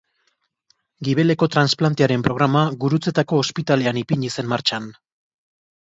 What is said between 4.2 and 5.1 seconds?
zen martxan.